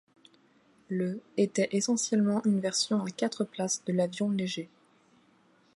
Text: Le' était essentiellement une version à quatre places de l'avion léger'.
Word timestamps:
Le' 0.89 1.21
était 1.37 1.69
essentiellement 1.73 2.43
une 2.43 2.59
version 2.59 3.03
à 3.03 3.11
quatre 3.11 3.43
places 3.43 3.83
de 3.85 3.93
l'avion 3.93 4.31
léger'. 4.31 4.67